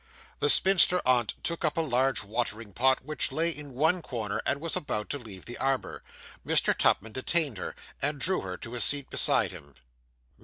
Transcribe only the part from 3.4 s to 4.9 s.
in one corner, and was